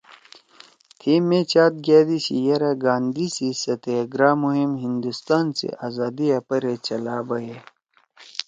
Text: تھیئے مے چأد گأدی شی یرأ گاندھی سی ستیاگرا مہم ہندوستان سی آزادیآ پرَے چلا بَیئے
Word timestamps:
تھیئے 0.99 1.15
مے 1.27 1.39
چأد 1.51 1.73
گأدی 1.85 2.17
شی 2.25 2.35
یرأ 2.47 2.71
گاندھی 2.83 3.27
سی 3.35 3.47
ستیاگرا 3.61 4.29
مہم 4.41 4.71
ہندوستان 4.83 5.45
سی 5.57 5.67
آزادیآ 5.85 6.37
پرَے 6.47 6.73
چلا 6.85 7.17
بَیئے 7.27 7.57